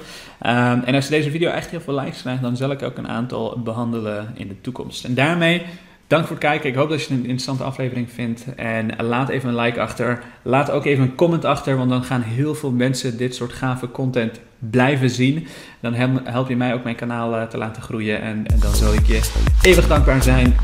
en 0.85 0.95
als 0.95 1.09
deze 1.09 1.31
video 1.31 1.51
echt 1.51 1.71
heel 1.71 1.81
veel 1.81 2.01
likes 2.01 2.21
krijgt, 2.21 2.43
dan 2.43 2.57
zal 2.57 2.71
ik 2.71 2.83
ook 2.83 2.99
een 2.99 3.09
aantal 3.09 3.61
behandelen 3.65 4.29
in 4.35 4.49
de 4.49 4.61
toekomst. 4.61 5.05
En 5.05 5.15
daarmee 5.15 5.63
Dank 6.11 6.27
voor 6.27 6.37
het 6.37 6.45
kijken. 6.45 6.69
Ik 6.69 6.75
hoop 6.75 6.89
dat 6.89 6.99
je 6.99 7.05
het 7.05 7.15
een 7.15 7.23
interessante 7.23 7.63
aflevering 7.63 8.11
vindt. 8.11 8.55
En 8.55 8.91
laat 8.99 9.29
even 9.29 9.49
een 9.49 9.61
like 9.61 9.81
achter. 9.81 10.23
Laat 10.43 10.71
ook 10.71 10.85
even 10.85 11.05
een 11.05 11.15
comment 11.15 11.45
achter, 11.45 11.77
want 11.77 11.91
dan 11.91 12.05
gaan 12.05 12.23
heel 12.23 12.55
veel 12.55 12.71
mensen 12.71 13.17
dit 13.17 13.35
soort 13.35 13.53
gave 13.53 13.91
content 13.91 14.41
blijven 14.59 15.11
zien. 15.11 15.47
Dan 15.81 15.95
help 16.25 16.49
je 16.49 16.57
mij 16.57 16.75
ook 16.75 16.85
mijn 16.85 16.97
kanaal 16.97 17.37
eh, 17.37 17.43
te 17.43 17.59
laten 17.59 17.83
groeien. 17.83 18.21
En, 18.21 18.47
en 18.47 18.59
dan 18.61 18.75
zal 18.75 18.95
ik 18.95 19.07
je 19.07 19.31
eeuwig 19.63 19.89
dankbaar 19.89 20.23
zijn. 20.23 20.55